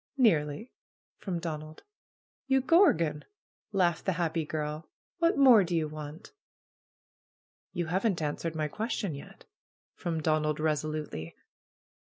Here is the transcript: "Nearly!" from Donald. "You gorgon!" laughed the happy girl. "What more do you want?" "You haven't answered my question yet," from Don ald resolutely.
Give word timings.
"Nearly!" 0.17 0.71
from 1.19 1.37
Donald. 1.37 1.83
"You 2.47 2.59
gorgon!" 2.61 3.23
laughed 3.71 4.05
the 4.05 4.13
happy 4.13 4.47
girl. 4.47 4.89
"What 5.19 5.37
more 5.37 5.63
do 5.63 5.75
you 5.75 5.87
want?" 5.87 6.31
"You 7.71 7.85
haven't 7.85 8.19
answered 8.19 8.55
my 8.55 8.67
question 8.67 9.13
yet," 9.13 9.45
from 9.93 10.19
Don 10.19 10.43
ald 10.43 10.59
resolutely. 10.59 11.35